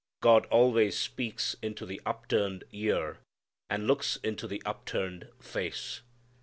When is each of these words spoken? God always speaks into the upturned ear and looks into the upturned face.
God 0.19 0.47
always 0.47 0.97
speaks 0.97 1.55
into 1.61 1.85
the 1.85 2.01
upturned 2.07 2.63
ear 2.71 3.19
and 3.69 3.85
looks 3.85 4.15
into 4.23 4.47
the 4.47 4.59
upturned 4.65 5.27
face. 5.39 6.01